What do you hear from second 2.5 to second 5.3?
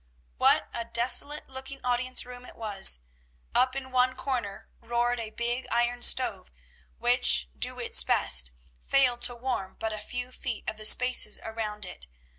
was! Up in one corner roared a